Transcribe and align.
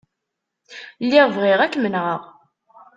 Lliɣ 1.05 1.27
bɣiɣ 1.35 1.59
ad 1.61 1.71
kem-nɣeɣ. 1.73 2.21